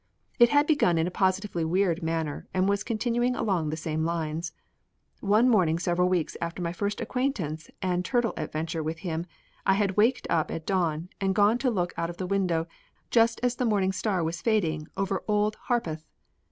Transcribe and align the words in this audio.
It 0.39 0.49
had 0.49 0.65
begun 0.65 0.97
in 0.97 1.05
a 1.05 1.11
positively 1.11 1.63
weird 1.63 2.01
manner 2.01 2.47
and 2.55 2.67
was 2.67 2.83
continuing 2.83 3.35
along 3.35 3.69
the 3.69 3.77
same 3.77 4.03
lines. 4.03 4.51
One 5.19 5.47
morning 5.47 5.77
several 5.77 6.09
weeks 6.09 6.35
after 6.41 6.59
my 6.59 6.73
first 6.73 6.99
acquaintance 6.99 7.69
and 7.83 8.03
turtle 8.03 8.33
adventure 8.35 8.81
with 8.81 8.97
him 9.05 9.27
I 9.63 9.75
had 9.75 9.97
waked 9.97 10.25
up 10.27 10.49
at 10.49 10.65
dawn 10.65 11.09
and 11.21 11.35
gone 11.35 11.59
to 11.59 11.69
look 11.69 11.93
out 11.97 12.09
of 12.09 12.17
the 12.17 12.25
window 12.25 12.65
just 13.11 13.39
as 13.43 13.57
the 13.57 13.65
morning 13.65 13.91
star 13.91 14.23
was 14.23 14.41
fading 14.41 14.87
over 14.97 15.21
Old 15.27 15.55
Harpeth. 15.67 16.03